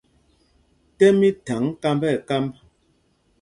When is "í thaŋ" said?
1.27-1.63